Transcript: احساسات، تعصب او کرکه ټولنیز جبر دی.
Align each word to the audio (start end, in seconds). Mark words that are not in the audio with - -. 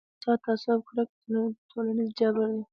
احساسات، 0.33 0.39
تعصب 0.45 0.71
او 0.75 0.79
کرکه 0.87 1.41
ټولنیز 1.69 2.09
جبر 2.19 2.47
دی. 2.53 2.61